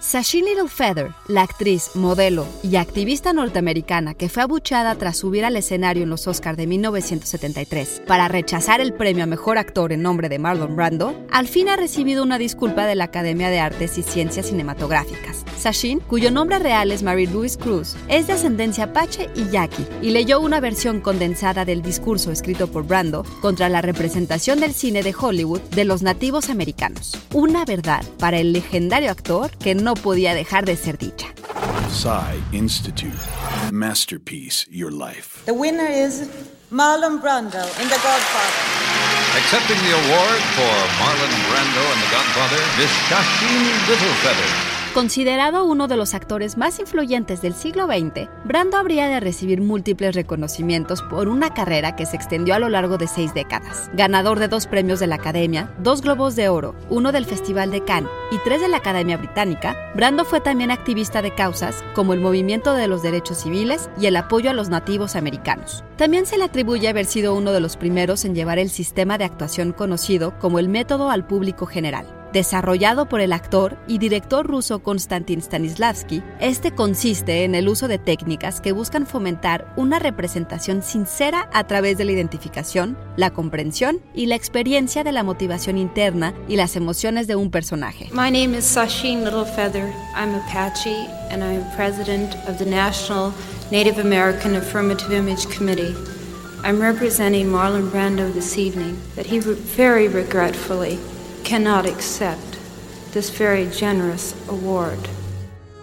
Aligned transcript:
Sasheen 0.00 0.44
Little 0.44 0.68
Feather, 0.68 1.12
la 1.26 1.42
actriz, 1.42 1.90
modelo 1.96 2.46
y 2.62 2.76
activista 2.76 3.32
norteamericana 3.32 4.14
que 4.14 4.28
fue 4.28 4.44
abucheada 4.44 4.94
tras 4.94 5.16
subir 5.16 5.44
al 5.44 5.56
escenario 5.56 6.04
en 6.04 6.10
los 6.10 6.28
Oscars 6.28 6.56
de 6.56 6.68
1973 6.68 8.02
para 8.06 8.28
rechazar 8.28 8.80
el 8.80 8.94
premio 8.94 9.24
a 9.24 9.26
mejor 9.26 9.58
actor 9.58 9.92
en 9.92 10.02
nombre 10.02 10.28
de 10.28 10.38
Marlon 10.38 10.76
Brando, 10.76 11.18
al 11.32 11.48
fin 11.48 11.68
ha 11.68 11.74
recibido 11.74 12.22
una 12.22 12.38
disculpa 12.38 12.86
de 12.86 12.94
la 12.94 13.04
Academia 13.04 13.50
de 13.50 13.58
Artes 13.58 13.98
y 13.98 14.04
Ciencias 14.04 14.46
Cinematográficas. 14.46 15.44
Sasheen, 15.58 15.98
cuyo 15.98 16.30
nombre 16.30 16.60
real 16.60 16.92
es 16.92 17.02
Mary 17.02 17.26
Louise 17.26 17.58
Cruz, 17.58 17.96
es 18.06 18.28
de 18.28 18.34
ascendencia 18.34 18.84
apache 18.84 19.28
y 19.34 19.48
yaqui 19.50 19.84
y 20.00 20.10
leyó 20.10 20.40
una 20.40 20.60
versión 20.60 21.00
condensada 21.00 21.64
del 21.64 21.82
discurso 21.82 22.30
escrito 22.30 22.68
por 22.68 22.86
Brando 22.86 23.24
contra 23.40 23.68
la 23.68 23.82
representación 23.82 24.60
del 24.60 24.74
cine 24.74 25.02
de 25.02 25.14
Hollywood 25.18 25.60
de 25.74 25.84
los 25.84 26.02
nativos 26.02 26.50
americanos. 26.50 27.18
Una 27.34 27.64
verdad 27.64 28.04
para 28.18 28.38
el 28.38 28.52
legendario 28.52 29.10
actor 29.10 29.50
que 29.58 29.74
no 29.74 29.87
no 29.88 29.94
podía 29.94 30.34
dejar 30.34 30.66
de 30.66 30.76
ser 30.76 30.98
dicha. 30.98 31.28
Psy 31.88 32.42
Institute. 32.52 33.16
Masterpiece 33.72 34.66
Your 34.70 34.92
Life. 34.92 35.46
The 35.46 35.54
winner 35.54 35.88
is 35.88 36.28
Marlon 36.70 37.22
Brando 37.22 37.64
in 37.80 37.88
The 37.88 37.96
Godfather. 38.04 38.60
Accepting 39.38 39.78
the 39.88 39.94
award 40.02 40.40
for 40.56 40.74
Marlon 41.00 41.32
Brando 41.48 41.84
in 41.94 42.00
The 42.04 42.10
Godfather, 42.12 42.60
Miss 42.76 42.92
Shasheen 43.08 43.64
Littlefeather. 43.88 44.77
Considerado 44.98 45.64
uno 45.64 45.86
de 45.86 45.96
los 45.96 46.12
actores 46.12 46.56
más 46.56 46.80
influyentes 46.80 47.40
del 47.40 47.54
siglo 47.54 47.86
XX, 47.86 48.28
Brando 48.44 48.76
habría 48.78 49.06
de 49.06 49.20
recibir 49.20 49.60
múltiples 49.60 50.12
reconocimientos 50.12 51.02
por 51.02 51.28
una 51.28 51.54
carrera 51.54 51.94
que 51.94 52.04
se 52.04 52.16
extendió 52.16 52.56
a 52.56 52.58
lo 52.58 52.68
largo 52.68 52.98
de 52.98 53.06
seis 53.06 53.32
décadas. 53.32 53.92
Ganador 53.94 54.40
de 54.40 54.48
dos 54.48 54.66
premios 54.66 54.98
de 54.98 55.06
la 55.06 55.14
Academia, 55.14 55.72
dos 55.78 56.02
Globos 56.02 56.34
de 56.34 56.48
Oro, 56.48 56.74
uno 56.90 57.12
del 57.12 57.26
Festival 57.26 57.70
de 57.70 57.84
Cannes 57.84 58.10
y 58.32 58.38
tres 58.38 58.60
de 58.60 58.66
la 58.66 58.78
Academia 58.78 59.16
Británica, 59.16 59.76
Brando 59.94 60.24
fue 60.24 60.40
también 60.40 60.72
activista 60.72 61.22
de 61.22 61.32
causas 61.32 61.84
como 61.94 62.12
el 62.12 62.18
movimiento 62.18 62.74
de 62.74 62.88
los 62.88 63.00
derechos 63.00 63.38
civiles 63.38 63.88
y 64.00 64.06
el 64.06 64.16
apoyo 64.16 64.50
a 64.50 64.52
los 64.52 64.68
nativos 64.68 65.14
americanos. 65.14 65.84
También 65.96 66.26
se 66.26 66.38
le 66.38 66.44
atribuye 66.44 66.88
haber 66.88 67.06
sido 67.06 67.36
uno 67.36 67.52
de 67.52 67.60
los 67.60 67.76
primeros 67.76 68.24
en 68.24 68.34
llevar 68.34 68.58
el 68.58 68.68
sistema 68.68 69.16
de 69.16 69.26
actuación 69.26 69.70
conocido 69.70 70.36
como 70.40 70.58
el 70.58 70.68
método 70.68 71.08
al 71.08 71.24
público 71.24 71.66
general 71.66 72.17
Desarrollado 72.32 73.08
por 73.08 73.22
el 73.22 73.32
actor 73.32 73.78
y 73.86 73.96
director 73.96 74.46
ruso 74.46 74.80
Konstantin 74.82 75.40
Stanislavski, 75.40 76.22
este 76.40 76.72
consiste 76.72 77.44
en 77.44 77.54
el 77.54 77.68
uso 77.68 77.88
de 77.88 77.98
técnicas 77.98 78.60
que 78.60 78.72
buscan 78.72 79.06
fomentar 79.06 79.72
una 79.76 79.98
representación 79.98 80.82
sincera 80.82 81.48
a 81.54 81.66
través 81.66 81.96
de 81.96 82.04
la 82.04 82.12
identificación, 82.12 82.98
la 83.16 83.30
comprensión 83.30 84.02
y 84.14 84.26
la 84.26 84.34
experiencia 84.34 85.04
de 85.04 85.12
la 85.12 85.22
motivación 85.22 85.78
interna 85.78 86.34
y 86.48 86.56
las 86.56 86.76
emociones 86.76 87.26
de 87.28 87.36
un 87.36 87.50
personaje. 87.50 88.10
My 88.12 88.30
name 88.30 88.54
is 88.54 88.64
Sasheen 88.64 89.24
Littlefeather. 89.24 89.90
I'm 90.14 90.34
Apache 90.34 91.08
and 91.30 91.42
I'm 91.42 91.64
president 91.74 92.34
of 92.46 92.58
the 92.58 92.66
National 92.66 93.32
Native 93.70 93.98
American 93.98 94.54
Affirmative 94.54 95.12
Image 95.12 95.48
Committee. 95.48 95.94
I'm 96.62 96.78
representing 96.78 97.46
Marlon 97.46 97.88
Brando 97.90 98.30
this 98.34 98.58
evening 98.58 99.00
that 99.16 99.24
he 99.24 99.38
very 99.38 100.08
regretfully 100.08 100.98
cannot 101.48 101.86
accept 101.86 102.58
this 103.12 103.30
very 103.30 103.66
generous 103.72 104.34
award. 104.50 104.98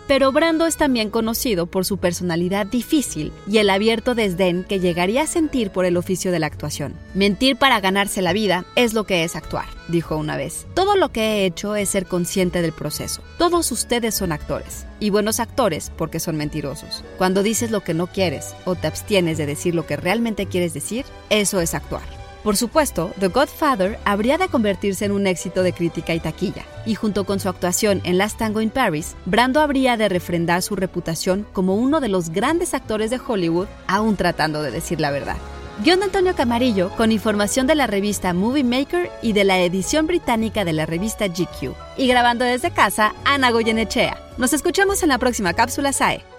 Pero 0.08 0.32
Brando 0.32 0.68
es 0.68 0.78
también 0.78 1.10
conocido 1.10 1.66
por 1.66 1.84
su 1.84 1.98
personalidad 1.98 2.68
difícil 2.68 3.32
y 3.48 3.58
el 3.58 3.72
abierto 3.72 4.14
desdén 4.14 4.64
que 4.64 4.80
llegaría 4.80 5.24
a 5.24 5.28
sentir 5.28 5.72
por 5.72 5.86
el 5.86 5.98
oficio 5.98 6.32
de 6.32 6.38
la 6.38 6.46
actuación. 6.46 6.94
Mentir 7.16 7.56
para 7.56 7.80
ganarse 7.80 8.22
la 8.22 8.32
vida 8.32 8.66
es 8.76 8.94
lo 8.94 9.06
que 9.06 9.24
es 9.24 9.36
actuar, 9.36 9.66
dijo 9.88 10.16
una 10.16 10.38
vez. 10.38 10.68
Todo 10.76 10.96
lo 10.96 11.12
que 11.12 11.22
he 11.22 11.46
hecho 11.48 11.76
es 11.76 11.90
ser 11.90 12.06
consciente 12.06 12.62
del 12.62 12.72
proceso. 12.72 13.24
Todos 13.40 13.72
ustedes 13.72 14.14
son 14.14 14.32
actores, 14.32 14.86
y 15.00 15.10
buenos 15.10 15.40
actores 15.40 15.92
porque 15.98 16.20
son 16.20 16.38
mentirosos. 16.38 17.04
Cuando 17.18 17.42
dices 17.42 17.72
lo 17.72 17.82
que 17.82 17.96
no 17.96 18.06
quieres 18.06 18.54
o 18.66 18.76
te 18.76 18.86
abstienes 18.86 19.40
de 19.40 19.48
decir 19.48 19.74
lo 19.74 19.88
que 19.88 19.98
realmente 19.98 20.46
quieres 20.46 20.76
decir, 20.76 21.06
eso 21.32 21.60
es 21.60 21.74
actuar. 21.74 22.25
Por 22.46 22.58
supuesto, 22.58 23.12
The 23.20 23.30
Godfather 23.30 23.98
habría 24.06 24.38
de 24.38 24.50
convertirse 24.50 25.04
en 25.04 25.12
un 25.12 25.26
éxito 25.26 25.64
de 25.64 25.74
crítica 25.74 26.14
y 26.14 26.20
taquilla, 26.20 26.64
y 26.86 26.94
junto 26.94 27.24
con 27.24 27.40
su 27.40 27.50
actuación 27.50 28.02
en 28.04 28.20
Last 28.20 28.38
Tango 28.38 28.62
in 28.62 28.70
Paris, 28.70 29.16
Brando 29.26 29.62
habría 29.62 29.98
de 29.98 30.10
refrendar 30.10 30.62
su 30.62 30.76
reputación 30.76 31.48
como 31.54 31.74
uno 31.74 32.02
de 32.02 32.08
los 32.08 32.30
grandes 32.30 32.76
actores 32.76 33.10
de 33.10 33.20
Hollywood, 33.20 33.66
aún 33.88 34.16
tratando 34.16 34.62
de 34.62 34.70
decir 34.70 35.02
la 35.02 35.10
verdad. 35.10 35.38
Guión 35.84 36.02
de 36.02 36.06
Antonio 36.06 36.36
Camarillo, 36.36 36.92
con 36.92 37.12
información 37.12 37.66
de 37.66 37.74
la 37.74 37.88
revista 37.88 38.32
Movie 38.36 38.64
Maker 38.64 39.10
y 39.24 39.34
de 39.34 39.44
la 39.44 39.58
edición 39.58 40.06
británica 40.06 40.64
de 40.66 40.74
la 40.74 40.86
revista 40.86 41.28
GQ. 41.28 41.74
Y 41.98 42.08
grabando 42.08 42.46
desde 42.46 42.70
casa, 42.70 43.16
Ana 43.26 43.50
Goyenechea. 43.50 44.20
Nos 44.38 44.54
escuchamos 44.54 45.02
en 45.02 45.10
la 45.10 45.18
próxima 45.18 45.54
cápsula 45.54 45.92
SAE. 45.94 46.35